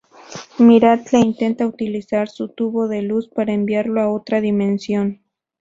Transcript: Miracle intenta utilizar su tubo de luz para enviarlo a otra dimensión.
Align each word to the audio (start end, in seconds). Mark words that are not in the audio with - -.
Miracle 0.57 1.19
intenta 1.19 1.67
utilizar 1.67 2.27
su 2.27 2.47
tubo 2.49 2.87
de 2.87 3.03
luz 3.03 3.27
para 3.29 3.53
enviarlo 3.53 4.01
a 4.01 4.11
otra 4.11 4.41
dimensión. 4.41 5.21